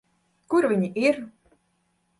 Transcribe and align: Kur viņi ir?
Kur 0.53 0.67
viņi 0.71 0.91
ir? 1.05 1.23